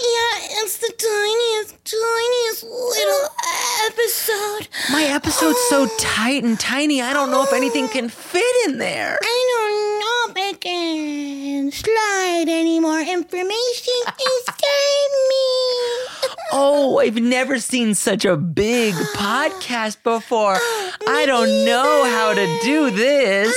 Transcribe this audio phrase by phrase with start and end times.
[0.00, 3.28] Yeah, it's the tiniest, tiniest little
[3.86, 4.68] episode.
[4.92, 9.18] My episode's so tight and tiny, I don't know if anything can fit in there.
[9.20, 15.44] I don't know if I can slide any more information inside me.
[16.50, 20.54] Oh, I've never seen such a big podcast before.
[21.06, 23.54] I don't know how to do this.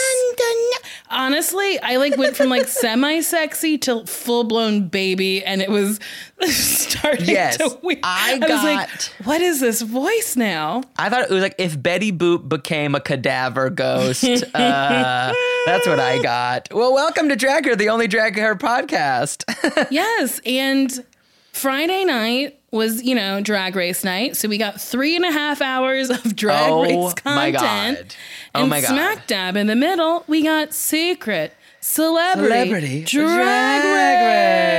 [1.11, 5.99] Honestly, I like went from like semi-sexy to full-blown baby, and it was
[6.41, 7.99] starting Yes, to weird.
[8.03, 11.81] I was like, got- "What is this voice now?" I thought it was like if
[11.81, 14.23] Betty Boop became a cadaver ghost.
[14.23, 15.33] Uh,
[15.65, 16.69] that's what I got.
[16.71, 19.43] Well, welcome to Drag Her, the only Drag Her podcast.
[19.91, 21.03] yes, and
[21.53, 25.61] Friday night was you know drag race night, so we got three and a half
[25.61, 27.97] hours of drag Oh race my content.
[27.97, 28.15] God.
[28.55, 28.87] Oh and my God.
[28.87, 34.70] smack dab in the middle, we got secret celebrity, Celebrity drag, Drag race.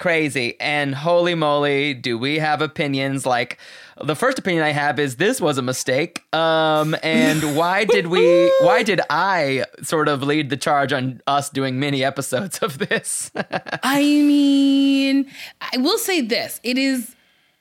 [0.00, 0.56] Crazy.
[0.60, 3.58] And holy moly, do we have opinions like
[4.02, 6.22] the first opinion I have is this was a mistake.
[6.34, 11.50] Um, and why did we, why did I sort of lead the charge on us
[11.50, 13.30] doing mini episodes of this?
[13.82, 17.14] I mean, I will say this: it is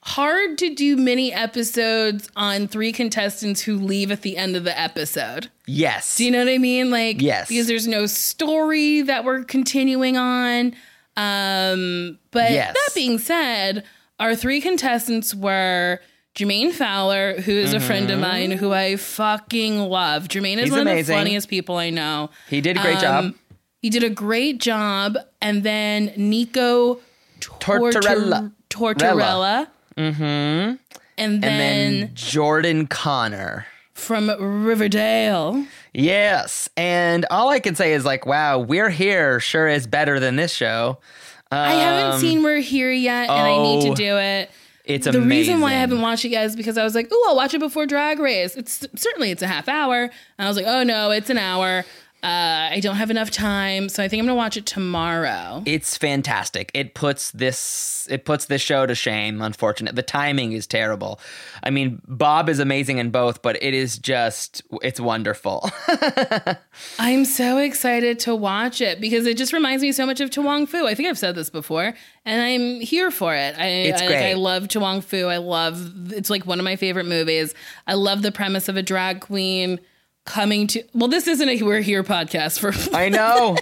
[0.03, 4.79] hard to do mini episodes on three contestants who leave at the end of the
[4.79, 5.49] episode.
[5.67, 6.16] yes.
[6.16, 6.89] Do you know what I mean?
[6.89, 7.49] Like, Yes.
[7.49, 10.73] because there's no story that we're continuing on.
[11.19, 12.74] Um, but Yes.
[12.74, 13.84] that being said,
[14.19, 16.00] our three contestants were
[16.35, 20.28] Jermaine Fowler, who is a friend of mine who I fucking love.
[20.28, 20.63] Jermaine is Mm-hmm.
[20.63, 21.00] He's one amazing.
[21.00, 22.29] of the funniest people I know.
[22.47, 23.24] he did a great job.
[23.25, 23.35] Um,
[23.81, 25.18] He did a great job.
[25.41, 27.00] And then Nico
[27.41, 28.52] Tortorella.
[28.69, 29.68] Tortorella.
[29.97, 30.24] Mm-hmm.
[30.24, 30.78] And
[31.18, 33.66] And then, then Jordan Connor.
[33.94, 35.66] from Riverdale.
[35.94, 36.69] Yes.
[36.77, 40.53] And all I can say is like, wow, we're here sure is better than this
[40.53, 41.00] show.
[41.51, 44.51] I haven't um, seen We're Here yet, and I need to oh, do it.
[44.85, 45.29] It's the amazing.
[45.29, 47.53] reason why I haven't watched it yet is because I was like, "Oh, I'll watch
[47.53, 50.83] it before Drag Race." It's certainly it's a half hour, and I was like, "Oh
[50.83, 51.85] no, it's an hour."
[52.22, 55.63] Uh, I don't have enough time, so I think I'm gonna watch it tomorrow.
[55.66, 56.69] It's fantastic.
[56.74, 59.41] It puts this it puts this show to shame.
[59.41, 61.22] Unfortunate, the timing is terrible.
[61.63, 65.69] I mean, Bob is amazing in both, but it is just it's wonderful.
[67.00, 70.41] I'm so excited to watch it because it just reminds me so much of To
[70.41, 70.88] Wong Foo.
[70.88, 71.94] I think I've said this before,
[72.25, 73.58] and I'm here for it.
[73.58, 74.31] I, It's I, great.
[74.31, 75.28] I love To Wong Foo.
[75.28, 77.53] I love it's like one of my favorite movies.
[77.88, 79.79] I love the premise of a drag queen
[80.25, 80.84] coming to.
[80.94, 83.56] Well, this isn't a We're Here podcast for I know.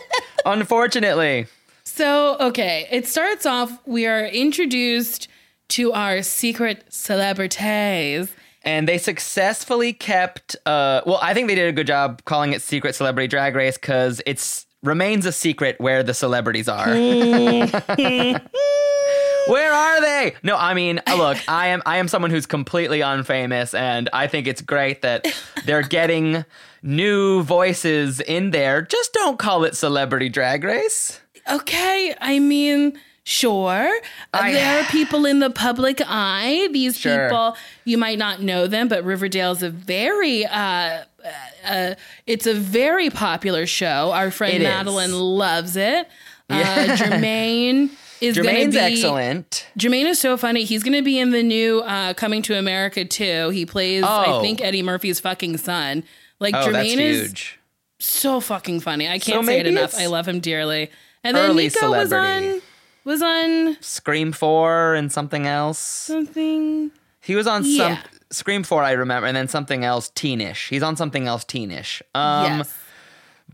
[0.45, 1.47] Unfortunately,
[1.83, 5.27] So, okay, it starts off, we are introduced
[5.69, 8.31] to our secret celebrities.
[8.63, 10.55] and they successfully kept.
[10.65, 13.77] Uh, well, I think they did a good job calling it Secret Celebrity Drag Race
[13.77, 16.87] because it's remains a secret where the celebrities are.
[19.47, 20.35] Where are they?
[20.43, 24.27] No, I mean, uh, look, I am I am someone who's completely unfamous and I
[24.27, 25.25] think it's great that
[25.65, 26.45] they're getting
[26.83, 28.81] new voices in there.
[28.81, 31.19] Just don't call it celebrity drag race.
[31.49, 33.89] Okay, I mean, sure.
[34.33, 36.67] Uh, I- there are people in the public eye.
[36.71, 37.27] These Sure.
[37.29, 41.03] people, you might not know them, but Riverdale's a very, uh,
[41.65, 41.95] uh,
[42.25, 44.11] it's a very popular show.
[44.11, 44.67] Our friend It is.
[44.67, 46.07] Madeline loves it.
[46.49, 46.55] Uh,
[46.97, 47.89] Jermaine
[48.21, 49.65] is Jermaine's be excellent.
[49.77, 50.63] Jermaine is so funny.
[50.63, 53.49] He's going to be in the new uh, Coming to America too.
[53.49, 54.41] He plays, I Oh.
[54.41, 56.03] think, Eddie Murphy's fucking son.
[56.39, 57.59] Like Oh, that's Jermaine is huge.
[57.99, 59.07] so fucking funny.
[59.07, 59.95] I can't So say it enough.
[59.95, 60.89] I love him dearly.
[61.23, 62.61] And then early Nico was on
[63.03, 65.79] was on Scream 4 and something else.
[65.79, 66.91] something.
[67.21, 67.95] He was on Yeah.
[67.95, 70.67] some Scream Four, I remember, and then something else teenish.
[70.69, 72.01] He's on something else teenish.
[72.13, 72.73] Um, yes.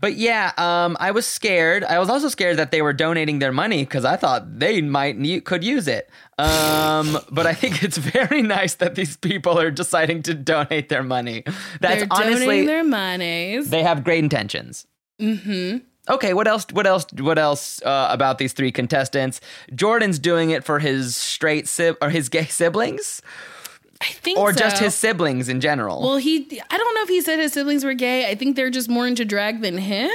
[0.00, 1.84] But yeah, um, I was scared.
[1.84, 5.16] I was also scared that they were donating their money because I thought they might
[5.16, 6.10] need, could use it.
[6.36, 11.02] Um, but I think it's very nice that these people are deciding to donate their
[11.02, 11.44] money.
[11.80, 13.70] That's They're honestly their monies.
[13.70, 14.86] they have great intentions.
[15.20, 15.78] Mm-hmm.
[16.06, 16.66] Okay, what else?
[16.70, 17.06] What else?
[17.18, 19.40] What else uh, about these three contestants?
[19.74, 23.22] Jordan's doing it for his straight sib or his gay siblings,
[24.00, 26.02] I think or just his siblings in general.
[26.02, 26.60] Well, he.
[26.70, 28.28] I don't know if he said his siblings were gay.
[28.30, 30.10] I think they're just more into drag than him.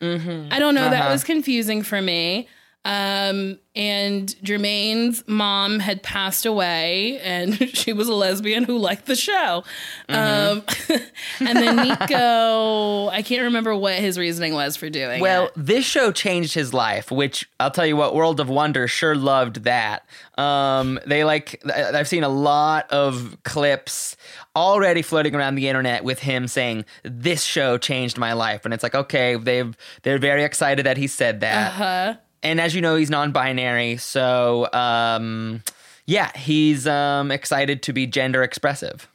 [0.00, 0.90] I don't know.
[0.90, 1.12] That Uh-huh.
[1.12, 2.48] was confusing for me.
[2.84, 9.14] Um, and Jermaine's mom had passed away, and she was a lesbian who liked the
[9.14, 9.62] show.
[10.08, 10.62] Um,
[11.40, 15.52] and then Nico, I can't remember what his reasoning was for doing Well, it.
[15.56, 19.62] this show changed his life, which I'll tell you what, World of Wonder sure loved
[19.64, 20.04] that.
[20.36, 24.16] Um, they like, I've seen a lot of clips
[24.56, 28.82] already floating around the internet with him saying, "This show changed my life," and it's
[28.82, 31.68] like, okay, they've they're very excited that he said that.
[31.72, 32.14] Uh-huh.
[32.42, 35.62] And as you know, he's non-binary, so um,
[36.06, 39.08] yeah, he's um, excited to be gender expressive.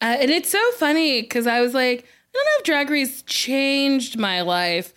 [0.00, 3.22] Uh, and it's so funny because I was like, I don't know if Drag Race
[3.22, 4.92] changed my life.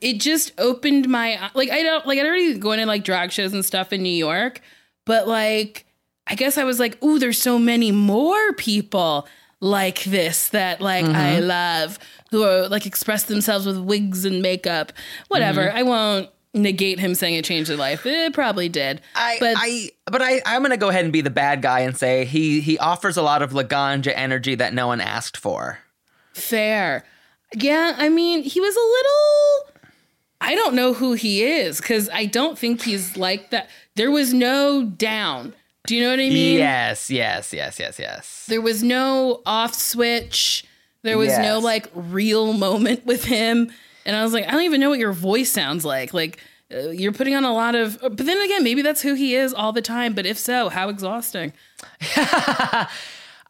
[0.00, 3.52] It just opened my like I don't like I'd already going to like drag shows
[3.52, 4.60] and stuff in New York,
[5.04, 5.86] but like
[6.26, 9.28] I guess I was like, ooh, there's so many more people
[9.60, 11.46] like this that like I mm-hmm.
[11.46, 11.98] love
[12.30, 14.92] who are like express themselves with wigs and makeup.
[15.28, 15.66] Whatever.
[15.66, 15.76] Mm-hmm.
[15.76, 18.04] I won't negate him saying it changed their life.
[18.06, 19.00] It probably did.
[19.14, 21.96] I, but I, but I, I'm gonna go ahead and be the bad guy and
[21.96, 25.78] say he he offers a lot of Laganja energy that no one asked for.
[26.32, 27.04] Fair.
[27.54, 29.82] Yeah, I mean, he was a little.
[30.40, 33.68] I don't know who he is because I don't think he's like that.
[33.96, 35.54] There was no down.
[35.90, 36.56] Do you know what I mean?
[36.56, 38.46] Yes, yes, yes, yes, yes.
[38.48, 40.64] There was no off switch.
[41.02, 43.72] There was no like real moment with him.
[44.06, 46.14] And I was like, I don't even know what your voice sounds like.
[46.14, 46.38] Like,
[46.72, 47.98] uh, you're putting on a lot of.
[48.00, 50.14] But then again, maybe that's who he is all the time.
[50.14, 51.52] But if so, how exhausting.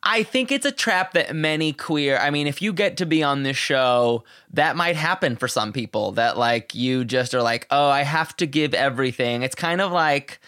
[0.03, 2.17] I think it's a trap that many queer.
[2.17, 5.75] I mean, if you get to be on this show, that might happen for some
[5.75, 6.13] people.
[6.13, 9.43] That like you just are like, oh, I have to give everything.
[9.43, 10.41] It's kind of like.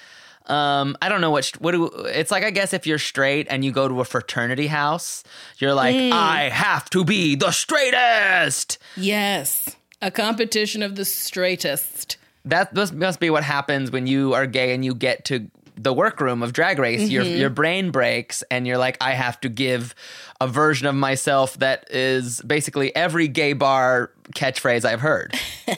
[0.46, 2.42] Um, I don't know what what do it's like.
[2.44, 5.22] I guess if you're straight and you go to a fraternity house,
[5.58, 8.78] you're like, I have to be the straightest.
[8.96, 9.74] Yes.
[10.00, 12.16] A competition of the straightest.
[12.44, 15.92] that this must be what happens when you are gay and you get to the
[15.92, 17.38] workroom of drag race your Mm-hmm.
[17.40, 19.94] your brain breaks and you're like I have to give
[20.40, 25.34] a version of myself that is basically every gay bar catchphrase I've heard.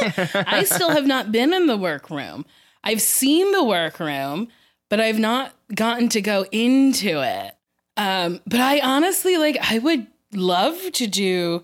[0.00, 2.44] I still have not been in the workroom.
[2.84, 4.48] I've seen the workroom,
[4.90, 7.54] but I've not gotten to go into it.
[7.96, 11.62] Um, but I honestly like I would love to do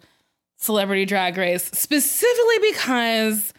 [0.59, 3.53] celebrity drag race specifically because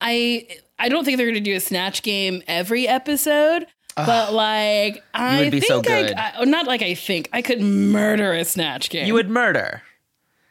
[0.00, 0.48] I
[0.78, 3.66] I don't think they're going to do a snatch game every episode.
[3.96, 6.14] But like I would be think so I- good.
[6.14, 9.06] I, not like I think I could murder a snatch game.
[9.06, 9.82] You would murder.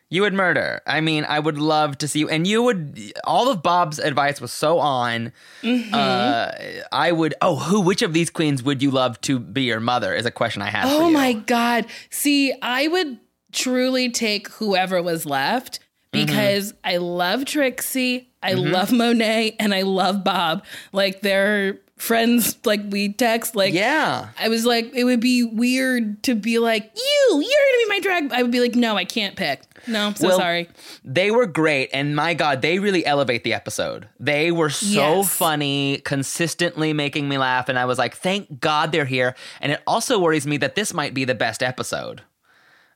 [0.09, 0.81] You would murder.
[0.85, 2.29] I mean, I would love to see you.
[2.29, 5.33] And you would, all of Bob's advice was so on.
[5.63, 5.93] Mm-hmm.
[5.93, 6.51] Uh,
[6.91, 10.13] I would, oh, who, which of these queens would you love to be your mother
[10.13, 11.87] is a question I for Oh my God.
[12.11, 13.19] See, I would
[13.51, 15.79] truly take whoever was left
[16.15, 16.25] Mm-hmm.
[16.27, 20.63] because I love Trixie, I love Monet, and I love Bob.
[20.93, 23.55] Like they're friends, like we text.
[23.55, 24.29] Like, Yeah.
[24.39, 27.99] I was like, it would be weird to be like, you, you're gonna be my
[28.01, 28.31] drag.
[28.33, 29.61] I would be like, no, I can't pick.
[29.87, 30.67] No, I'm so Well, sorry.
[31.03, 34.07] They were great, and my God, they really elevate the episode.
[34.19, 35.35] They were so Yes.
[35.35, 39.35] funny, consistently making me laugh, and I was like, thank God they're here.
[39.61, 42.23] And it also worries me that this might be the best episode.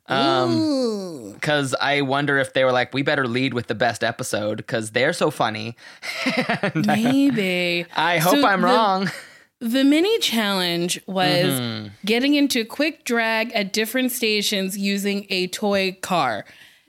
[0.09, 4.57] Um, because I wonder if they were like, we better lead with the best episode
[4.57, 5.75] because they're so funny.
[6.75, 7.85] Maybe.
[7.95, 9.11] I hope So I'm the- wrong.
[9.61, 11.27] The mini challenge was
[11.59, 11.87] Mm-hmm.
[12.05, 16.45] getting into quick drag at different stations using a toy car.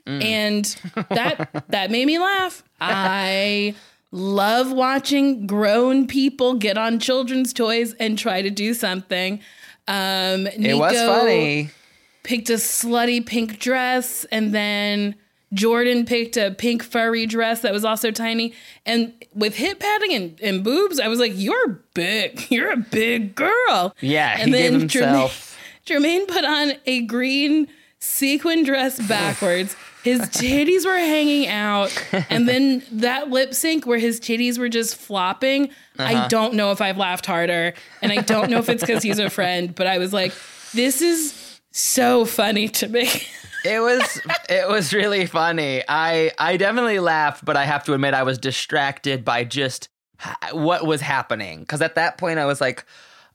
[0.07, 0.23] Mm.
[0.23, 0.65] And
[1.09, 2.63] that that made me laugh.
[2.79, 3.75] I
[4.11, 9.41] love watching grown people get on children's toys and try to do something.
[9.87, 11.71] Um It was funny.
[12.23, 15.15] Picked a slutty pink dress and then
[15.53, 18.53] Jordan picked a pink furry dress that was also tiny.
[18.85, 22.45] And with hip padding and, and boobs, I was like, You're big.
[22.51, 23.95] You're a big girl.
[23.99, 27.67] Yeah, he and gave then himself- Jermaine, Jermaine put on a green
[27.99, 29.75] sequin dress backwards.
[30.03, 31.91] His titties were hanging out.
[32.29, 35.65] And then that lip sync where his titties were just flopping.
[35.99, 36.23] Uh-huh.
[36.23, 37.75] I don't know if I've laughed harder.
[38.01, 40.33] And I don't know if it's because he's a friend, but I was like,
[40.73, 41.33] this is
[41.71, 43.09] so funny to me.
[43.63, 45.83] It was it was really funny.
[45.87, 49.87] I I definitely laughed, but I have to admit I was distracted by just
[50.51, 52.85] what was happening because at that point I was like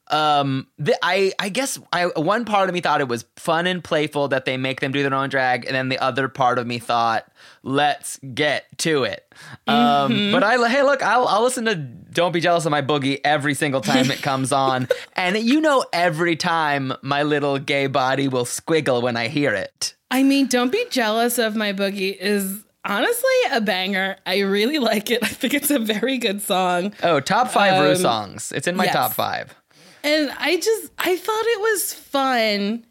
[0.08, 3.82] um the, I I guess I one part of me thought it was fun and
[3.82, 6.66] playful that they make them do their own drag and then the other part of
[6.66, 7.26] me thought
[7.62, 9.32] let's get to it.
[9.66, 13.20] Um but I hey look I'll I'll listen to Don't Be Jealous of My Boogie
[13.24, 18.28] every single time it comes on and you know every time my little gay body
[18.28, 19.94] will squiggle when I hear it.
[20.10, 24.16] I mean, don't be jealous of my boogie is honestly a banger.
[24.24, 25.18] I really like it.
[25.24, 26.94] I think it's a very good song.
[27.02, 28.52] Oh, top five Rue Um, songs.
[28.52, 28.94] It's in my yes.
[28.94, 29.52] top five.
[30.06, 32.84] And I just I thought it was fun.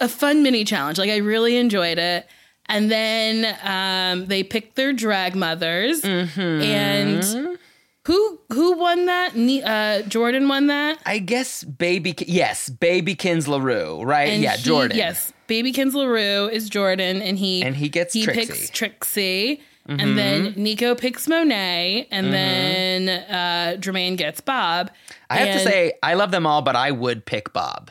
[0.00, 0.98] A fun mini challenge.
[0.98, 2.26] Like I really enjoyed it.
[2.66, 6.02] And then um, they picked their drag mothers.
[6.02, 6.62] Mm-hmm.
[6.62, 7.58] And
[8.06, 9.34] who who won that?
[9.34, 10.98] Uh, Jordan won that.
[11.06, 12.14] I guess baby.
[12.26, 14.28] Yes, baby Kins LaRue, right?
[14.30, 14.96] And yeah, he- Jordan.
[14.96, 18.46] Yes, Baby Kins LaRue is Jordan, and he And he gets he Trixie.
[18.46, 24.90] Picks Trixie, and then Nico picks Monet, and then uh, Jermaine gets Bob.
[25.28, 27.90] I have to say, I love them all, but I would pick Bob.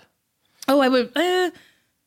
[0.68, 1.12] oh, I would.
[1.15, 1.51] Uh,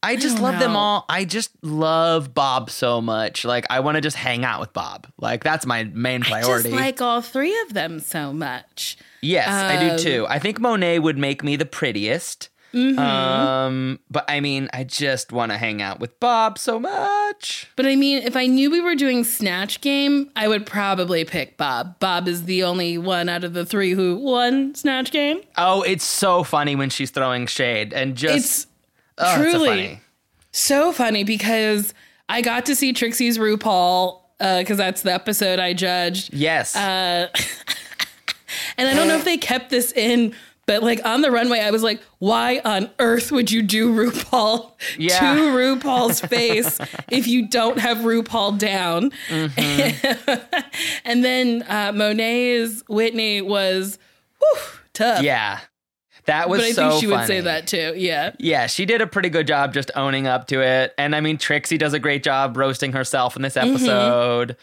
[0.05, 1.05] I just don't love them all.
[1.09, 3.45] I just love Bob so much.
[3.45, 5.07] Like, I want to just hang out with Bob.
[5.19, 6.71] Like, that's my main I priority.
[6.71, 8.97] just like all three of them so much.
[9.21, 10.27] yes, I do Um, too.
[10.29, 12.49] I think Monet would make me the prettiest.
[12.73, 12.99] Mm-hmm.
[12.99, 17.71] Um, but I mean, I just want to hang out with Bob so much.
[17.77, 21.57] But I mean, if I knew we were doing Snatch Game, I would probably pick
[21.57, 21.99] Bob.
[21.99, 25.41] Bob is the only one out of the three who won Snatch Game.
[25.57, 28.67] Oh, it's so funny when she's throwing shade and just It's
[29.19, 30.01] oh, truly funny.
[30.53, 31.95] so funny because
[32.29, 36.33] I got to see Trixie's RuPaul because that's the episode I judged.
[36.35, 36.75] Yes.
[36.75, 37.29] Uh,
[38.77, 40.35] And I don't know if they kept this in,
[40.67, 44.73] but like on the runway, I was like, why on earth would you do RuPaul
[44.99, 45.19] Yeah.
[45.19, 46.79] to RuPaul's face
[47.11, 49.11] if you don't have RuPaul down?
[51.05, 53.99] and then uh, Monet's Whitney was
[54.39, 54.61] whew,
[54.93, 55.23] tough.
[55.23, 55.61] yeah.
[56.27, 57.95] That was But I so think she would say that too.
[57.97, 58.33] Yeah.
[58.39, 60.95] Yeah, she did a pretty good job just owning up to it.
[60.97, 63.75] And I mean, Trixie does a great job roasting herself in this Mm-hmm.
[63.75, 64.57] episode.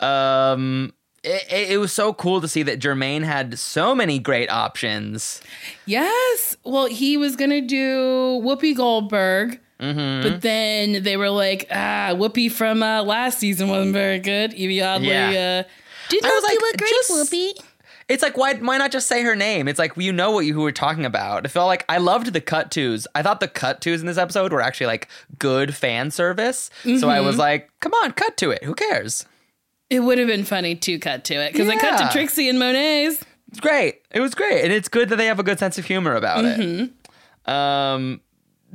[0.00, 0.92] Um,
[1.26, 5.40] it, it, was so cool to see that Jermaine had so many great options.
[5.84, 6.56] Yes.
[6.64, 9.60] Well, he was going to do Whoopi Goldberg.
[9.80, 10.22] Mm-hmm.
[10.28, 14.54] But then they were like, ah, Whoopi from uh, last season wasn't very good.
[14.54, 15.64] Evie Oddly Yeah.
[15.66, 15.70] uh,
[16.08, 17.52] did I not was like, a great just- Whoopi.
[18.08, 19.66] It's like why why not just say her name?
[19.66, 21.44] It's like you know what you who we're talking about.
[21.44, 23.04] It felt like I loved the cut twos.
[23.16, 25.08] I thought the cut twos in this episode were actually like
[25.40, 26.70] good fan service.
[26.84, 27.26] So I Mm-hmm.
[27.26, 28.62] was like, come on, cut to it.
[28.62, 29.26] Who cares?
[29.90, 32.58] It would have been funny to cut to it because I cut to Trixie and
[32.58, 33.24] Monet's.
[33.48, 34.02] It's great.
[34.10, 36.44] It was great, and it's good that they have a good sense of humor about
[36.44, 36.84] Mm-hmm.
[36.84, 37.52] it.
[37.52, 38.20] Um,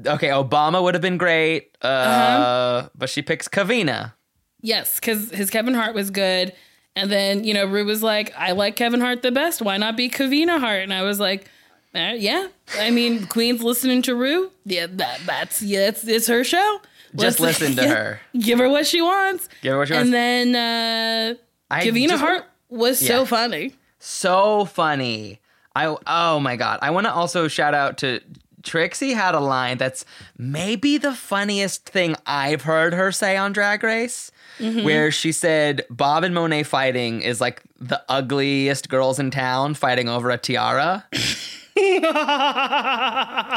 [0.06, 2.90] okay, Obama would have been great, uh, Uh-huh.
[2.96, 4.14] but she picks Kavina.
[4.62, 6.54] Yes, because his Kevin Hart was good.
[6.96, 9.62] And then, you know, Rue was like, I like Kevin Hart the best.
[9.62, 10.84] Why not be Kavina Hart?
[10.84, 11.50] And I was like,
[11.96, 12.48] "Uh, yeah.
[12.78, 14.52] I mean, Queen's listening to Rue.
[14.66, 16.80] Yeah, that, that's, yeah, it's, it's her show.
[17.16, 18.22] Just listen to yeah, her.
[18.40, 19.50] Give her what she wants.
[19.62, 20.06] Give her what she wants.
[20.08, 21.36] and then uh,
[21.70, 23.76] I just- Hart was so funny.
[24.00, 25.40] So funny.
[25.76, 26.80] I oh my god.
[26.82, 28.20] I want to also shout out to
[28.64, 30.06] Trixie had a line that's
[30.38, 34.32] maybe the funniest thing I've heard her say on Drag Race.
[34.60, 34.84] Mm-hmm.
[34.84, 40.08] Where she said Bob and Monet fighting is like the ugliest girls in town fighting
[40.10, 41.06] over a tiara.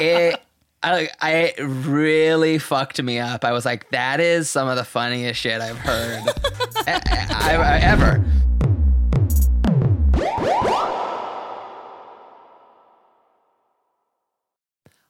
[0.00, 0.40] it
[0.84, 3.44] I, I really fucked me up.
[3.44, 6.22] I was like, that is some of the funniest shit I've heard
[6.86, 7.00] I-
[7.30, 8.24] I- I- ever.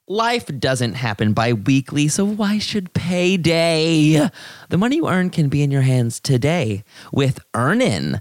[0.07, 4.29] Life doesn't happen bi weekly, so why should payday?
[4.69, 8.21] The money you earn can be in your hands today with Earnin.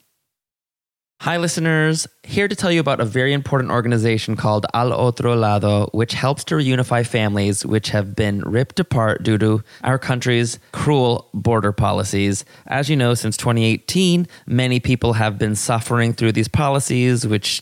[1.21, 2.07] Hi, listeners.
[2.23, 6.43] Here to tell you about a very important organization called Al Otro Lado, which helps
[6.45, 12.43] to reunify families which have been ripped apart due to our country's cruel border policies.
[12.65, 17.61] As you know, since 2018, many people have been suffering through these policies, which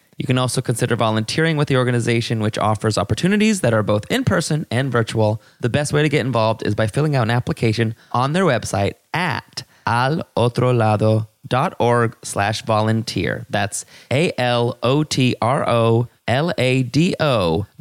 [0.21, 4.23] You can also consider volunteering with the organization, which offers opportunities that are both in
[4.23, 5.41] person and virtual.
[5.61, 8.93] The best way to get involved is by filling out an application on their website
[9.15, 13.47] at alotrolado.org slash volunteer.
[13.49, 14.85] That's A-L-O-T-R-O-L-A-D-O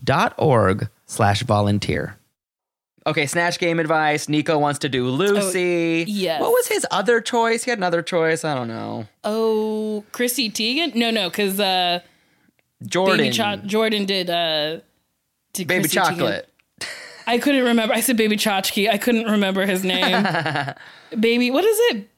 [0.02, 2.16] dot org slash volunteer.
[3.06, 4.30] Okay, snatch game advice.
[4.30, 6.06] Nico wants to do Lucy.
[6.08, 6.40] yes.
[6.40, 7.64] What was his other choice?
[7.64, 8.44] He had another choice.
[8.44, 9.08] I don't know.
[9.24, 10.94] Oh, Chrissy Teigen?
[10.94, 12.00] No, no, because uh,
[12.86, 13.18] Jordan.
[13.18, 14.80] Baby Cho- Jordan did uh,
[15.52, 16.04] did Baby Chrissy Teigen.
[16.08, 16.48] chocolate.
[17.26, 17.94] I couldn't remember.
[17.94, 18.88] I said Baby Chachki.
[18.90, 20.26] I couldn't remember his name.
[21.20, 22.08] Baby, what is it?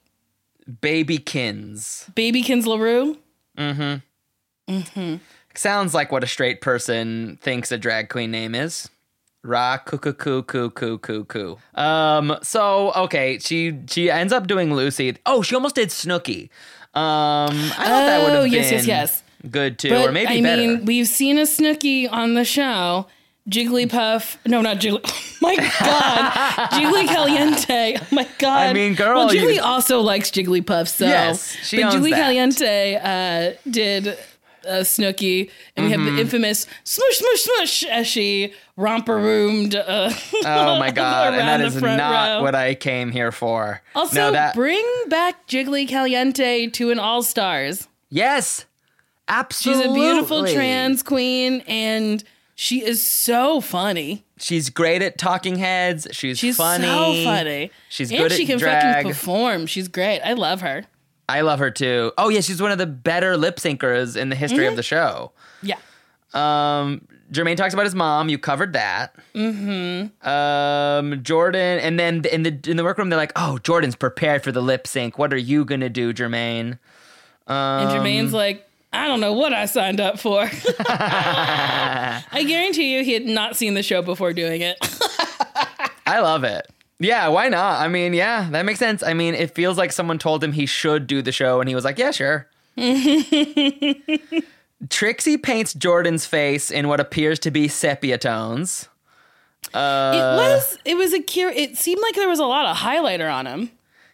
[0.80, 2.12] Babykins.
[2.14, 3.18] Babykins LaRue?
[3.58, 4.72] Mm-hmm.
[4.72, 5.16] Mm-hmm.
[5.54, 8.88] Sounds like what a straight person thinks a drag queen name is.
[9.44, 11.58] Ra coo coo coo coo coo coo.
[11.74, 12.36] Um.
[12.42, 15.16] So okay, she she ends up doing Lucy.
[15.26, 16.44] Oh, she almost did Snooki.
[16.94, 17.50] Um.
[17.50, 19.22] I thought that would Oh, have been Oh, yes, yes, yes.
[19.50, 20.62] Good too, But or maybe I better.
[20.62, 23.06] mean, we've seen a Snooki on the show.
[23.50, 24.36] Jigglypuff.
[24.46, 25.00] No, not Jiggly.
[25.44, 26.70] Oh my God.
[26.70, 27.96] Jiggly Caliente.
[28.00, 28.60] Oh my God.
[28.68, 31.04] I mean, girl, Well, Jiggly you- also likes Jigglypuff, so.
[31.04, 32.16] Yes, she But owns Jiggly that.
[32.16, 34.14] Caliente uh, did uh,
[34.84, 36.14] Snooki, and we have Mm-hmm.
[36.14, 39.74] the infamous smush, smush, smush as she romper roomed.
[39.74, 40.12] Uh,
[40.44, 41.34] oh my god!
[41.34, 42.42] And that is not row.
[42.44, 43.82] what I came here for.
[43.96, 47.88] also, no, that bring back Jiggly Caliente to an All Stars.
[48.10, 48.64] yes,
[49.50, 52.22] She's a beautiful trans queen, and
[52.54, 54.24] she is so funny.
[54.38, 56.06] She's great at talking heads.
[56.12, 56.48] She's, funny.
[56.48, 56.84] She's funny.
[56.84, 57.70] so funny.
[57.88, 58.94] She's and good she at can drag.
[58.96, 59.66] fucking perform.
[59.66, 60.20] She's great.
[60.20, 60.84] I love her.
[61.28, 62.12] I love her too.
[62.18, 64.68] Oh yeah, she's one of the better lip syncers in the history Mm-hmm.
[64.70, 65.32] of the show.
[65.62, 65.76] Yeah.
[66.34, 68.28] Um, Jermaine talks about his mom.
[68.28, 69.14] You covered that.
[69.34, 70.28] Mm-hmm.
[70.28, 74.52] Um, Jordan, and then in the in the workroom, they're like, "Oh, Jordan's prepared for
[74.52, 75.18] the lip sync.
[75.18, 76.78] What are you gonna do, Jermaine?"
[77.46, 80.42] And Um, Jermaine's like, I don't know what I signed up for.
[80.88, 84.76] I guarantee you he had not seen the show before doing it.
[86.06, 86.66] I love it.
[86.98, 87.80] Yeah, why not?
[87.80, 89.02] I mean, yeah, that makes sense.
[89.02, 91.74] I mean, it feels like someone told him he should do the show, and he
[91.74, 92.48] was like, "Yeah, sure."
[94.88, 98.88] Trixie paints Jordan's face in what appears to be sepia tones.
[99.68, 101.50] it uh, was it was a cure.
[101.50, 103.70] It seemed like there was a lot of highlighter on him.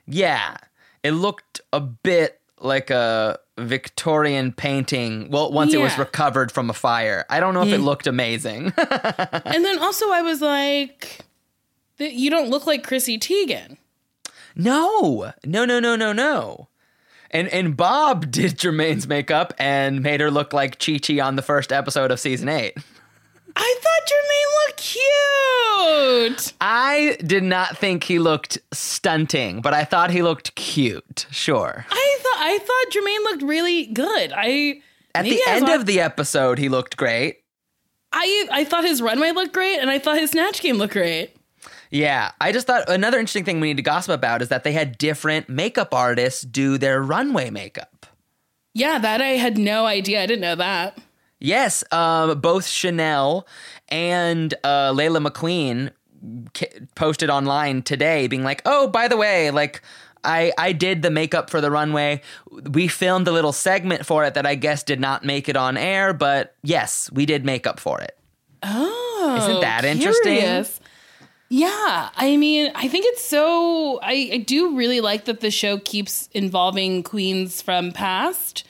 [0.06, 0.56] Yeah,
[1.02, 5.30] it looked a bit like a Victorian painting.
[5.30, 7.24] Well, once it was recovered from a fire.
[7.28, 8.72] I don't know if it looked amazing.
[8.76, 11.20] and then also I was like,
[11.98, 13.76] "Th- you don't look like Chrissy Teigen.
[14.56, 16.68] no, no, no, no, no, no.
[17.30, 21.42] And and Bob did Jermaine's makeup and made her look like Chi Chi on the
[21.42, 22.76] first episode of season eight.
[23.60, 26.52] I thought Jermaine looked cute.
[26.60, 31.26] I did not think he looked stunting, but I thought he looked cute.
[31.30, 31.84] Sure.
[31.90, 34.32] I thought I thought Jermaine looked really good.
[34.34, 34.80] I
[35.14, 37.38] At the I end on- of the episode, he looked great.
[38.12, 41.34] I I thought his runway looked great, and I thought his snatch game looked great.
[41.90, 44.72] Yeah, I just thought another interesting thing we need to gossip about is that they
[44.72, 48.06] had different makeup artists do their runway makeup.
[48.74, 50.22] Yeah, that I had no idea.
[50.22, 50.98] I didn't know that.
[51.40, 53.46] Yes, um, both Shannel
[53.88, 55.90] and uh, Laila McQueen
[56.54, 59.82] ca- posted online today, being like, "Oh, by the way, like
[60.24, 62.22] I I did the makeup for the runway.
[62.50, 65.76] We filmed a little segment for it that I guess did not make it on
[65.76, 68.18] air, but yes, we did makeup for it.
[68.62, 70.38] Oh, Isn't that interesting?
[70.38, 70.80] curious.
[71.50, 74.00] Yeah, I mean, I think it's so.
[74.02, 78.64] I, I do really like that the show keeps involving queens from past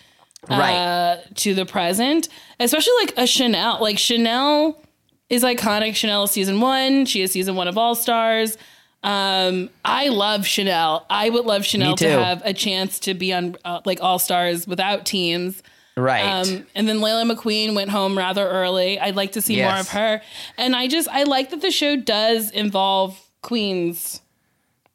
[0.49, 0.75] Right.
[0.75, 2.29] uh, to the present,
[2.61, 3.81] especially like a Shannel.
[3.81, 4.83] Like Shannel
[5.29, 5.95] is iconic.
[5.95, 7.07] Shannel is season one.
[7.07, 8.57] She is season one of All Stars.
[9.03, 11.05] Um, I love Shannel.
[11.11, 14.67] I would love Shannel to have a chance to be on uh, like All Stars
[14.67, 15.63] without teams.
[15.97, 16.23] right.
[16.23, 18.99] Um, and then Laila McQueen went home rather early.
[18.99, 20.23] I'd like to see more of her.
[20.57, 24.21] And I just I like that the show does involve queens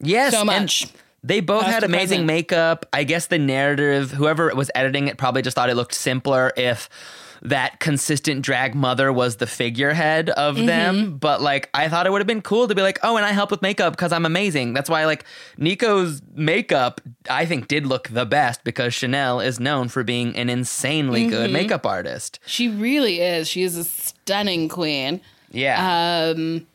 [0.00, 0.32] yes.
[0.32, 0.86] so and much.
[1.24, 2.26] They both had amazing present.
[2.26, 2.86] makeup.
[2.92, 6.88] I guess the narrative, whoever was editing it, probably just thought it looked simpler if
[7.42, 10.66] that consistent drag mother was the figurehead of Mm-hmm.
[10.66, 11.16] them.
[11.18, 13.32] But like, I thought it would have been cool to be like, oh, and I
[13.32, 14.72] help with makeup because I'm amazing.
[14.74, 15.24] That's why like
[15.58, 20.48] Nico's makeup, I think, did look the best because Shannel is known for being an
[20.48, 21.52] insanely good Mm-hmm.
[21.52, 22.38] makeup artist.
[22.46, 23.48] She really is.
[23.48, 25.20] She is a stunning queen.
[25.50, 26.32] Yeah.
[26.34, 26.66] Um,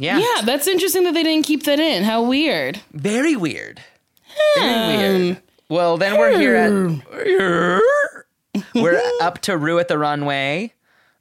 [0.00, 0.18] yeah.
[0.18, 2.02] yeah, that's interesting that they didn't keep that in.
[2.04, 2.80] How weird.
[2.92, 3.80] Very weird.
[4.56, 5.42] Very weird.
[5.68, 6.72] Well, then we're here at.
[8.74, 10.72] We're up to Rue at the runway.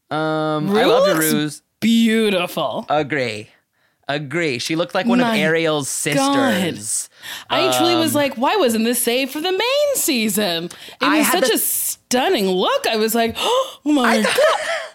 [0.09, 1.61] Um, I Rue love the Rue's.
[1.79, 2.85] Beautiful.
[2.89, 3.49] Agree.
[4.09, 4.57] Agree.
[4.57, 7.09] She looked like one My of Ariel's sisters.
[7.49, 10.65] I truly was like, why wasn't this saved for the main season?
[10.65, 12.87] It Um, I was such the- a stunning look.
[12.87, 14.35] I was like, oh my God.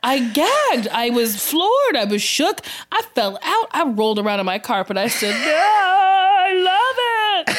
[0.02, 0.88] I gagged.
[0.88, 1.96] I was floored.
[1.96, 2.60] I was shook.
[2.92, 3.68] I fell out.
[3.70, 4.96] I rolled around on my carpet.
[4.98, 6.52] I said, "Ah, I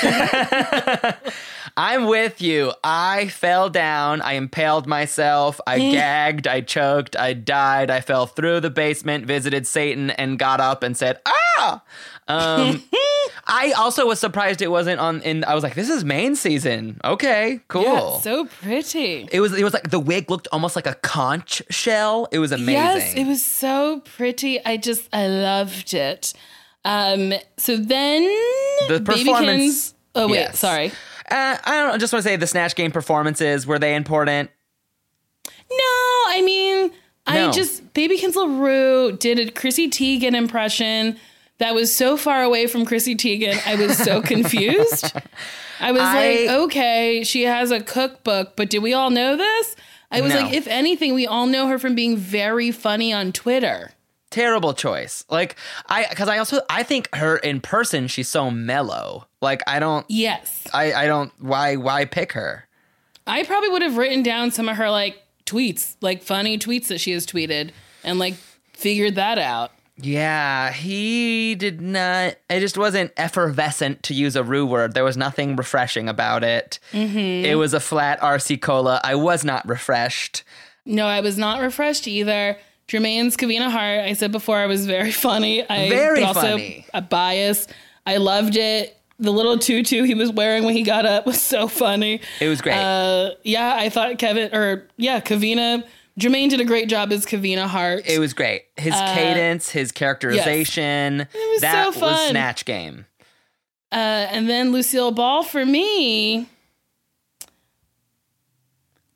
[0.03, 1.33] love it.
[1.77, 2.71] I'm with you.
[2.83, 4.21] I fell down.
[4.21, 5.59] I impaled myself.
[5.67, 6.47] I gagged.
[6.47, 7.17] I choked.
[7.17, 7.89] I died.
[7.89, 11.83] I fell through the basement, visited Satan, and got up and said, "Ah!"
[12.27, 12.81] Um,
[13.47, 15.21] I also was surprised it wasn't on.
[15.23, 16.99] In I was like, "This is main season.
[17.03, 19.27] Okay, cool." Yeah, so pretty.
[19.31, 19.53] it was.
[19.53, 22.27] It was like the wig looked almost like a conch shell.
[22.31, 22.73] It was amazing.
[22.73, 24.63] Yes, it was so pretty.
[24.65, 26.33] I just I loved it.
[26.85, 28.23] Um, so then
[28.87, 29.93] The performance- Babykins.
[30.15, 30.59] Oh wait, yes.
[30.59, 30.91] sorry.
[31.29, 31.91] Uh, I don't.
[31.91, 34.51] I just want to say the snatch game performances were they important?
[35.69, 36.91] No, I mean,
[37.25, 41.17] I just Babykins LaRue did a Chrissy Teigen impression
[41.57, 43.59] that was so far away from Chrissy Teigen.
[43.65, 45.11] I was so confused.
[45.79, 46.13] I was I-
[46.45, 49.75] like, okay, she has a cookbook, but do we all know this?
[50.11, 50.41] I was No.
[50.41, 53.91] like, if anything, we all know her from being very funny on Twitter.
[54.29, 55.23] Terrible choice.
[55.29, 55.55] Like
[55.87, 59.27] I, because I also I think her in person she's so mellow.
[59.41, 60.05] Like I don't.
[60.09, 60.67] Yes.
[60.73, 61.31] I, I don't.
[61.39, 62.67] Why why pick her?
[63.27, 66.99] I probably would have written down some of her like tweets, like funny tweets that
[66.99, 67.71] she has tweeted,
[68.03, 68.35] and like
[68.73, 69.71] figured that out.
[69.97, 72.35] Yeah, he did not.
[72.49, 74.93] It just wasn't effervescent to use a Rue word.
[74.93, 76.79] There was nothing refreshing about it.
[76.91, 77.45] Mm-hmm.
[77.45, 78.99] It was a flat RC cola.
[79.03, 80.43] I was not refreshed.
[80.85, 82.57] No, I was not refreshed either.
[82.87, 84.01] Jermaine's Kavina Hart.
[84.01, 85.67] I said before I was very funny.
[85.69, 86.85] I Very also funny.
[86.93, 87.67] A bias.
[88.05, 88.95] I loved it.
[89.17, 92.19] The little tutu he was wearing when he got up was so funny.
[92.41, 92.75] It was great.
[92.75, 95.83] Uh, yeah, I thought Kevin or yeah, Kavina.
[96.19, 98.03] Jermaine did a great job as Kavina Hart.
[98.07, 98.63] It was great.
[98.77, 101.21] His cadence, his characterization.
[101.21, 103.05] Uh, was that so was snatch game.
[103.91, 106.47] uh, and then Lucille Ball for me.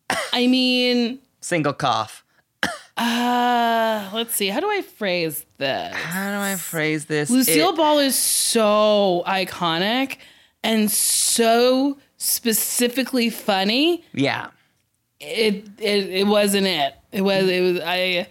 [0.34, 2.24] I mean, Single cough.
[3.00, 4.48] Uh, let's see.
[4.48, 5.96] How do I phrase this?
[5.96, 7.30] How do I phrase this?
[7.30, 10.18] Lucille It- Ball is so iconic
[10.64, 14.04] and so specifically funny.
[14.14, 14.50] yeah.
[15.22, 16.94] It it, it wasn't it.
[17.12, 18.28] It was it was I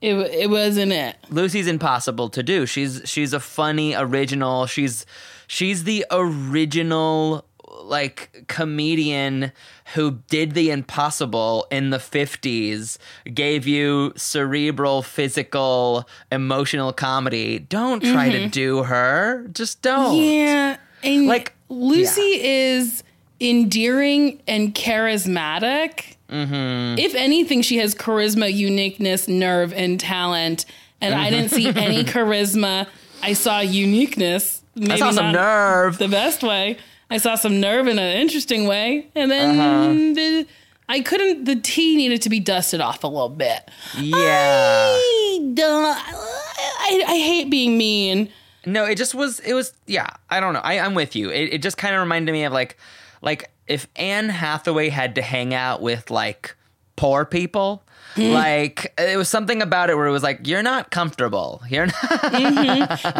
[0.00, 1.14] it it wasn't it.
[1.30, 2.66] Lucy's impossible to do.
[2.66, 4.66] She's she's a funny original.
[4.66, 5.06] She's
[5.46, 7.44] she's the original
[7.84, 9.52] like comedian
[9.94, 12.98] who did the impossible in the 50s,
[13.32, 17.58] gave you cerebral, physical, emotional comedy.
[17.58, 19.46] Don't try to do her.
[19.52, 20.16] Just don't.
[20.16, 23.02] Yeah, and Like, Lucy is
[23.40, 26.16] endearing and charismatic.
[26.28, 26.98] Mm-hmm.
[26.98, 30.64] If anything, she has charisma, uniqueness, nerve, and talent.
[31.00, 32.86] And I didn't see any charisma.
[33.22, 34.62] I saw uniqueness.
[34.74, 35.98] Maybe I saw some not nerve.
[35.98, 36.78] the best way.
[37.12, 39.92] I saw some nerve in an interesting way, and then Uh-huh.
[40.14, 40.46] the,
[40.88, 41.44] I couldn't.
[41.44, 43.70] The tea needed to be dusted off a little bit.
[43.98, 44.86] yeah.
[44.96, 45.84] I don't.
[45.96, 48.30] I, I hate being mean.
[48.66, 49.40] No, it just was.
[49.40, 49.72] It was.
[49.86, 50.60] Yeah, I don't know.
[50.62, 51.30] I, I'm with you.
[51.30, 52.76] It, it just kind of reminded me of like,
[53.22, 56.54] like if Anne Hathaway had to hang out with like
[56.96, 57.82] poor people.
[58.16, 61.62] Like it was something about it where it was like you're not comfortable.
[61.68, 62.34] You're not.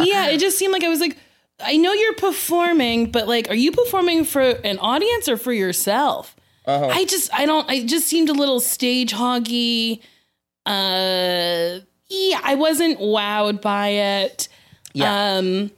[0.07, 1.17] yeah, it just seemed like I was like,
[1.61, 6.37] I know you're performing, but like, are you performing for an audience or for yourself?
[6.65, 6.87] Uh-huh.
[6.87, 10.01] I just, I don't, I just seemed a little stage hoggy.
[10.65, 14.49] Uh, yeah, I wasn't wowed by it.
[14.93, 15.37] Yeah.
[15.37, 15.71] Um,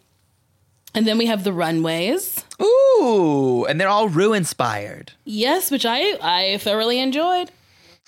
[0.95, 2.45] and then we have the runways.
[2.63, 5.13] Ooh, and they're all Rue inspired.
[5.25, 7.51] Yes, which I, I thoroughly enjoyed.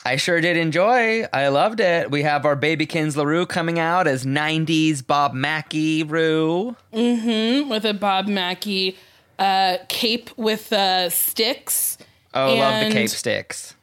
[0.07, 1.25] I sure did enjoy.
[1.33, 2.13] I loved it.
[2.13, 6.77] We have our Babykins LaRue coming out as 90s Bob Mackie Rue.
[6.93, 8.97] with a Bob Mackie
[9.39, 11.99] uh, cape with uh, sticks.
[12.33, 13.75] Oh, love the cape sticks.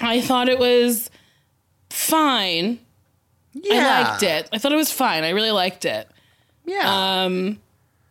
[0.00, 1.10] I thought it was
[1.90, 2.78] fine.
[3.52, 3.74] Yeah.
[3.74, 4.48] I liked it.
[4.52, 5.24] I thought it was fine.
[5.24, 6.08] I really liked it.
[6.64, 7.24] Yeah.
[7.24, 7.58] Um,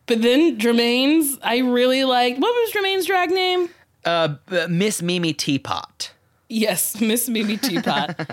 [0.07, 2.37] but then Jermaine's, I really liked.
[2.39, 3.69] What was Jermaine's drag name?
[4.03, 4.35] uh,
[4.67, 6.11] Miss Mimi Teapot.
[6.51, 8.19] Yes, Miss Mimi Teapot.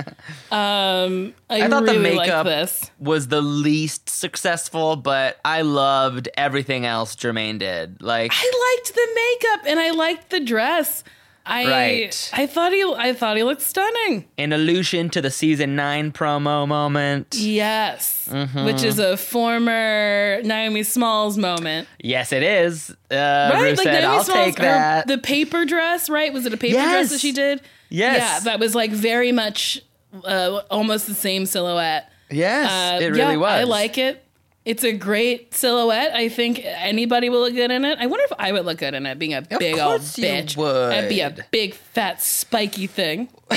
[0.50, 2.90] um, I, I thought really the makeup this.
[2.98, 8.02] was the least successful, but I loved everything else Jermaine did.
[8.02, 11.04] Like, I liked the makeup and I liked the dress.
[11.50, 12.30] I Right.
[12.34, 14.26] I thought he I thought he looked stunning.
[14.36, 17.34] an allusion to the season nine promo moment.
[17.36, 18.64] Yes, Mm-hmm.
[18.66, 21.88] which is a former Naomi Smalls moment.
[21.98, 22.90] Yes, it is.
[23.10, 25.06] Uh, Rue said, I'll take her- that.
[25.06, 26.32] The paper dress, right?
[26.32, 27.62] Was it a paper dress that she did?
[27.88, 28.16] Yes.
[28.18, 29.80] Yeah, that was like very much
[30.24, 32.10] uh, almost the same silhouette.
[32.30, 33.50] yes, Uh, it really yeah, was.
[33.50, 34.22] I like it.
[34.68, 36.14] It's a great silhouette.
[36.14, 37.98] I think anybody will look good in it.
[37.98, 40.24] I wonder if I would look good in it, being a big old course you
[40.24, 40.58] bitch.
[40.58, 40.92] would.
[40.92, 43.30] I'd be a big fat spiky thing.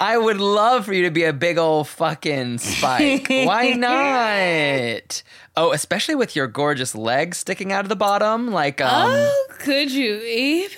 [0.00, 3.28] I would love for you to be a big old fucking spike.
[3.28, 5.22] Why not?
[5.56, 8.50] Oh, especially with your gorgeous legs sticking out of the bottom.
[8.50, 10.76] Like, um, oh, could you even?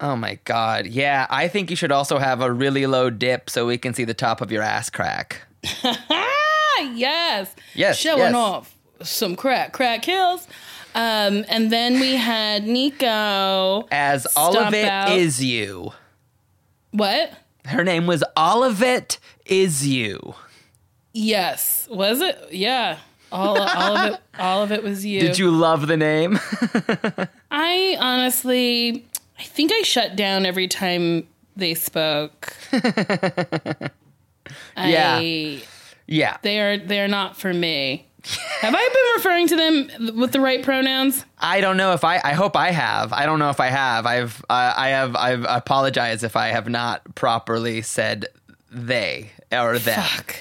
[0.00, 0.88] oh my God.
[0.88, 4.02] Yeah, I think you should also have a really low dip so we can see
[4.04, 5.42] the top of your ass crack.
[6.94, 7.54] Yes.
[7.74, 8.34] Yes, Showing yes.
[8.34, 10.46] off some crack, crack kills.
[10.94, 13.86] Um, and then we had Nico.
[13.90, 15.12] As all of Stomp it out.
[15.12, 15.92] is you.
[16.90, 17.32] What?
[17.64, 20.34] Her name was All of It Is You.
[21.14, 21.88] Yes.
[21.90, 22.38] Was it?
[22.50, 22.98] Yeah.
[23.30, 24.20] All, all of it.
[24.38, 25.20] All of it was you.
[25.20, 26.38] Did you love the name?
[27.50, 29.06] I honestly,
[29.38, 32.54] I think I shut down every time they spoke.
[34.76, 35.18] Yeah.
[35.20, 35.62] I,
[36.06, 36.36] yeah.
[36.42, 38.08] they are they are not for me.
[38.60, 41.24] Have I been referring to them with the right pronouns?
[41.38, 42.20] I don't know if I.
[42.22, 43.12] I hope I have.
[43.12, 44.06] I don't know if I have.
[44.06, 44.44] I've.
[44.48, 45.16] Uh, I have.
[45.16, 48.26] I've apologized if I have not properly said
[48.70, 50.00] they or them.
[50.00, 50.36] Fuck.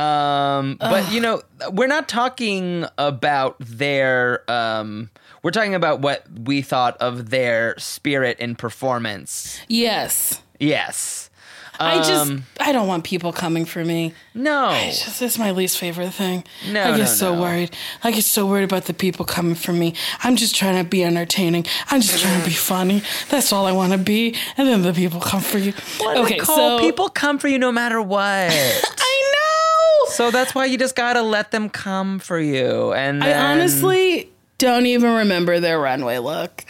[0.00, 4.48] Um, but you know, we're not talking about their.
[4.48, 5.10] Um,
[5.42, 9.60] we're talking about what we thought of their spirit and performance.
[9.68, 10.42] Yes.
[10.60, 11.30] Yes.
[11.78, 14.14] I just Um, I don't want people coming for me.
[14.34, 14.70] no.
[14.72, 16.44] It's just it's my least favorite thing.
[16.70, 17.40] No, I get no, so no.
[17.42, 17.70] worried.
[18.02, 19.94] I get so worried about the people coming for me.
[20.22, 21.66] I'm just trying to be entertaining.
[21.90, 23.02] I'm just trying to be funny.
[23.28, 24.34] That's all I want to be.
[24.56, 25.72] And then the people come for you.
[26.00, 28.22] okay, Nicole, so people come for you no matter what.
[28.50, 30.12] I know.
[30.12, 32.92] so that's why you just gotta let them come for you.
[32.94, 36.64] And I honestly don't even remember their runway look.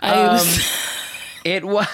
[0.00, 0.58] I Um, was
[1.48, 1.86] It was.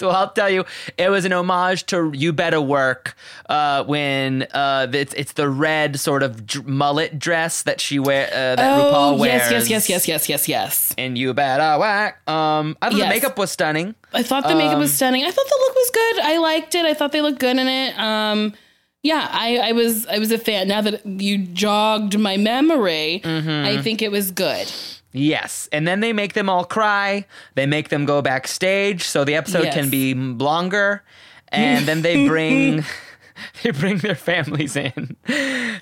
[0.00, 0.64] Well, I'll tell you,
[0.96, 3.14] it was an homage to "You Better Work"
[3.48, 8.26] uh, when uh, it's it's the red sort of dr- mullet dress that she wear
[8.28, 9.42] uh, that RuPaul wears.
[9.42, 10.94] Oh, yes, yes, yes, yes, yes, yes, yes.
[10.98, 12.16] And you better work.
[12.28, 13.08] Um, I thought Yes.
[13.08, 13.94] the makeup was stunning.
[14.12, 15.24] I thought the makeup Um, was stunning.
[15.24, 16.18] I thought the look was good.
[16.20, 16.84] I liked it.
[16.84, 17.98] I thought they looked good in it.
[17.98, 18.54] Um,
[19.02, 20.66] yeah, I, I was I was a fan.
[20.68, 23.66] Now that you jogged my memory, Mm-hmm.
[23.66, 24.70] I think it was good.
[25.12, 27.24] Yes, and then they make them all cry.
[27.54, 29.74] They make them go backstage so the episode Yes.
[29.74, 31.02] can be longer,
[31.48, 32.84] and then they bring
[33.62, 35.16] they bring their families in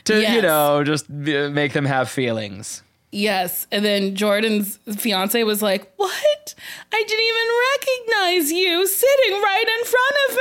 [0.05, 2.83] to you know just make them have feelings.
[3.13, 6.55] Yes, and then Jordan's fiance was like, "What?
[6.93, 10.37] I didn't even recognize you sitting right in front of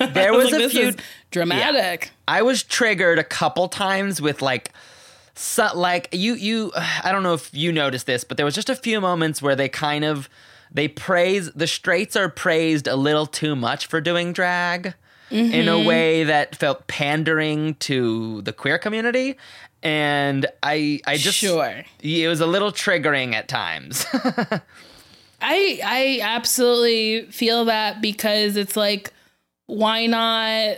[0.00, 0.94] me." There I was like, a "This few-
[1.30, 2.10] dramatic.
[2.28, 4.72] I was triggered a couple times with like
[5.34, 6.72] so, like you you
[7.04, 9.56] I don't know if you noticed this, but there was just a few moments where
[9.56, 10.28] they kind of
[10.70, 14.94] they praise the straights are praised a little too much for doing drag
[15.30, 15.68] in Mm-hmm.
[15.68, 19.36] a way that felt pandering to the queer community
[19.82, 21.82] and I I just Sure.
[22.00, 24.04] it was a little triggering at times.
[25.40, 29.12] I I absolutely feel that because it's like,
[29.66, 30.76] why not?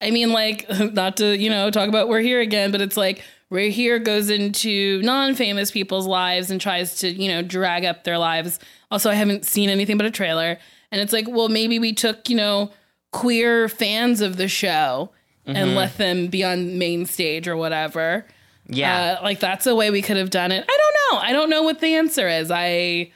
[0.00, 3.22] I mean, like, not to you know talk about we're here again, but it's like
[3.50, 8.58] here goes into non-famous people's lives and tries to you know drag up their lives.
[8.90, 10.58] Also, I haven't seen anything but a trailer,
[10.90, 12.70] and it's like, well, maybe we took you know
[13.12, 15.10] queer fans of the show
[15.46, 18.26] and let them be on main stage or whatever.
[18.66, 19.16] Yeah.
[19.18, 20.62] Uh, like that's a way we could have done it.
[20.68, 21.26] I don't know.
[21.26, 22.50] I don't know what the answer is.
[22.50, 23.12] I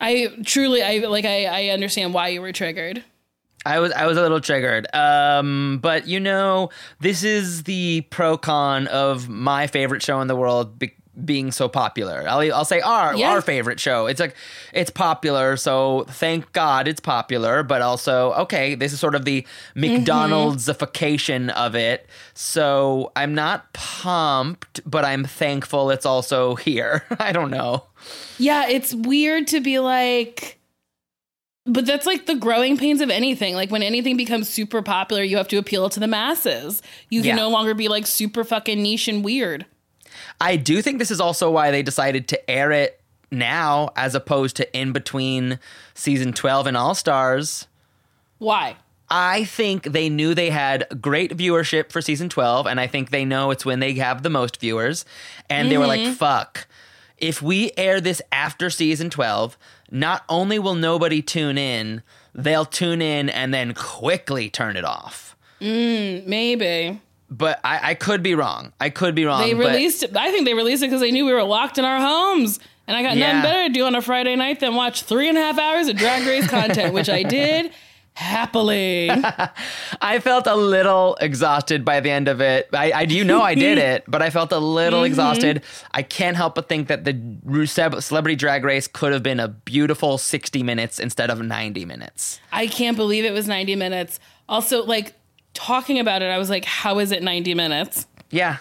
[0.00, 3.02] I truly I like I I understand why you were triggered.
[3.66, 4.86] I was I was a little triggered.
[4.94, 10.36] Um, but you know, this is the pro con of my favorite show in the
[10.36, 12.24] world be- being so popular.
[12.28, 13.30] I'll I'll say our Yeah.
[13.30, 14.06] our favorite show.
[14.06, 14.34] It's like
[14.72, 17.62] it's popular, so thank God it's popular.
[17.62, 19.46] But also, okay, this is sort of the
[19.76, 22.06] McDonald'sification of it.
[22.34, 27.04] So I'm not pumped, but I'm thankful it's also here.
[27.18, 27.84] I don't know.
[28.38, 30.58] Yeah, it's weird to be like
[31.66, 33.54] but that's like the growing pains of anything.
[33.54, 36.82] Like when anything becomes super popular, you have to appeal to the masses.
[37.08, 37.36] You can Yeah.
[37.36, 39.66] no longer be like super fucking niche and weird.
[40.40, 43.00] I do think this is also why they decided to air it
[43.30, 45.58] now as opposed to in between
[45.94, 47.66] season 12 and All Stars.
[48.38, 48.76] Why?
[49.10, 53.24] I think they knew they had great viewership for season 12, and I think they
[53.24, 55.04] know it's when they have the most viewers.
[55.50, 56.12] And they were like, mm-hmm.
[56.14, 56.66] fuck,
[57.18, 59.56] if we air this after season 12,
[59.94, 62.02] not only will nobody tune in,
[62.34, 65.36] they'll tune in and then quickly turn it off.
[65.60, 67.00] Mm, maybe.
[67.30, 68.72] But I, I could be wrong.
[68.80, 69.40] I could be wrong.
[69.40, 70.16] They released it.
[70.16, 72.58] I think they released it because they knew we were locked in our homes.
[72.86, 73.28] And I got Yeah.
[73.32, 75.88] nothing better to do on a Friday night than watch three and a half hours
[75.88, 77.72] of Drag Race content, which I did
[78.14, 79.10] happily.
[80.00, 82.68] I felt a little exhausted by the end of it.
[82.72, 85.06] I, I you know I did it, but I felt a little Mm-hmm.
[85.06, 85.62] exhausted.
[85.92, 87.12] I can't help but think that the
[87.46, 92.40] Rusev Celebrity Drag Race could have been a beautiful 60 minutes instead of 90 minutes.
[92.52, 94.20] I can't believe it was 90 minutes.
[94.48, 95.14] Also, like
[95.52, 98.06] talking about it, I was like, how is it 90 minutes?
[98.30, 98.58] Yeah.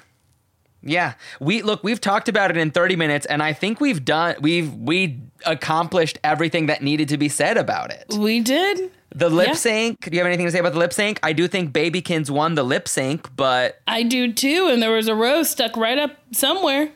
[0.82, 1.14] Yeah.
[1.40, 4.74] We look, we've talked about it in 30 minutes and I think we've done we've
[4.74, 8.06] we accomplished everything that needed to be said about it.
[8.18, 8.92] We did.
[9.16, 9.54] The lip Yeah.
[9.54, 11.20] sync, do you have anything to say about the lip sync?
[11.22, 14.70] I do think Babykins won the lip sync, but I do too.
[14.72, 16.90] And there was a rose stuck right up somewhere.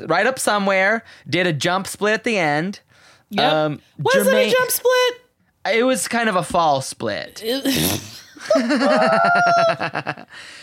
[0.00, 2.80] right up somewhere, did a jump split at the end.
[3.30, 3.52] Yep.
[3.52, 5.14] Um, was it a jump split?
[5.76, 7.42] It was kind of a fall split.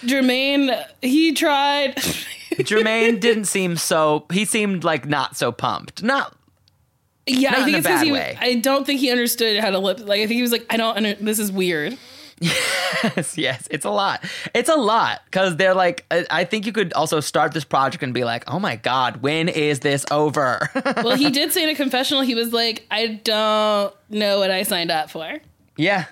[0.03, 1.95] Jermaine, he tried.
[2.57, 4.25] Jermaine didn't seem so.
[4.31, 6.01] He seemed like not so pumped.
[6.03, 6.33] Not.
[7.27, 8.11] Yeah, Not I in think a it's because he.
[8.11, 8.37] way.
[8.39, 9.99] I don't think he understood how to lip.
[9.99, 10.97] Like I think he was like, I don't.
[10.97, 11.97] Under, this is weird.
[12.39, 14.23] Yes, yes, it's a lot.
[14.53, 16.05] It's a lot because they're like.
[16.11, 19.23] I I think you could also start this project and be like, "Oh my god,
[19.23, 20.69] when is this over?"
[21.03, 24.61] Well, he did say in a confessional, he was like, I don't know what I
[24.63, 25.39] signed up for.
[25.77, 26.05] yeah,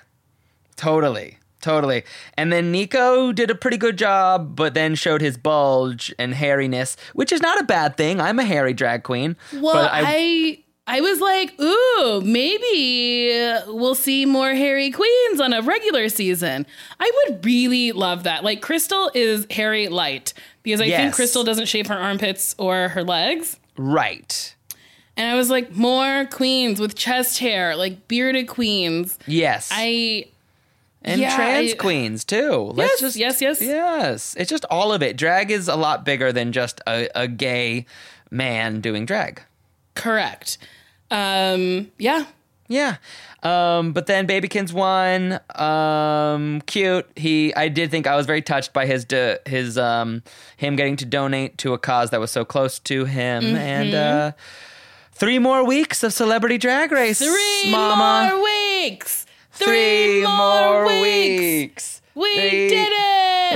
[0.76, 2.04] totally, totally.
[2.36, 6.96] And then Nico did a pretty good job, but then showed his bulge and hairiness,
[7.14, 8.20] which is not a bad thing.
[8.20, 9.36] I'm a hairy drag queen.
[9.52, 15.60] Well, but I, I was like, ooh, maybe we'll see more hairy queens on a
[15.62, 16.64] regular season.
[17.00, 18.44] I would really love that.
[18.44, 23.02] Like Crystal is hairy light because I think Crystal doesn't shave her armpits or her
[23.02, 23.58] legs.
[23.76, 24.52] right.
[25.18, 29.18] And I was like, more queens with chest hair, like bearded queens.
[29.26, 29.70] Yes.
[29.72, 30.26] I
[31.02, 32.72] and Yeah, trans I- queens too.
[32.74, 33.62] Let's Yes, just yes, yes.
[33.62, 34.36] yes.
[34.38, 35.16] It's just all of it.
[35.16, 37.86] Drag is a lot bigger than just a, a gay
[38.30, 39.40] man doing drag.
[39.96, 40.58] Correct.
[41.10, 42.26] Um, yeah.
[42.68, 42.96] Yeah.
[43.42, 45.38] Um, but then Babykins won.
[45.54, 47.08] Um, cute.
[47.16, 47.54] He.
[47.54, 50.22] I did think I was very touched by his do, his um
[50.56, 53.44] him getting to donate to a cause that was so close to him.
[53.44, 53.56] Mm-hmm.
[53.56, 54.32] And uh,
[55.12, 57.18] three more weeks of Celebrity Drag Race.
[57.20, 58.30] Three Mama.
[58.32, 59.26] more weeks.
[59.52, 62.02] Three more weeks.
[62.16, 62.96] We Three- did it.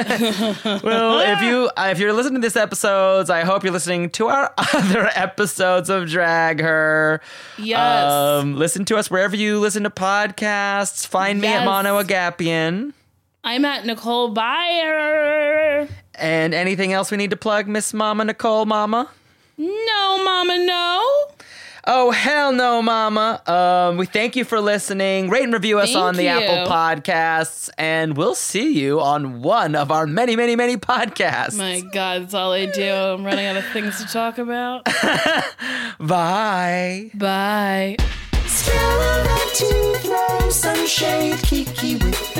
[0.85, 4.53] well, if you if you're listening to this episodes, I hope you're listening to our
[4.75, 7.21] other episodes of Drag Her.
[7.59, 8.13] Yes.
[8.13, 11.07] Um, listen to us wherever you listen to podcasts.
[11.07, 11.65] Find me at Yes.
[11.65, 12.93] Mano Agapion.
[13.43, 15.89] I'm at Nicole Byer.
[16.15, 19.09] And anything else we need to plug, Miss Mama Nicole Mama?
[19.57, 21.07] No, Mama, no.
[21.87, 23.43] Oh hell no, Mama!
[23.47, 25.31] Um, we thank you for listening.
[25.31, 26.29] Rate and review us Thank on the you.
[26.29, 31.57] Apple Podcasts, and we'll see you on one of our many, many, many podcasts.
[31.57, 32.91] My God, that's all I do.
[32.91, 34.85] I'm running out of things to talk about.
[35.99, 37.11] Bye.
[37.15, 37.97] Bye.
[38.47, 42.40] Still like to throw some shade, Kiki with the